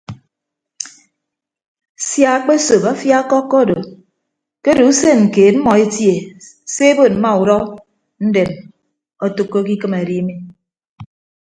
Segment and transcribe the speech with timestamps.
[2.07, 3.77] Sia akpesop afia ọkọkkọ odo
[4.63, 6.15] ke odo usen keed mmọ etie
[6.73, 7.57] se ebod mma udọ
[8.27, 8.49] ndem
[9.25, 10.33] otәkkoke ikịm edi mi.